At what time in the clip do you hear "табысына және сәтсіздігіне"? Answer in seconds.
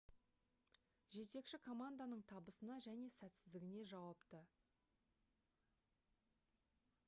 2.31-3.87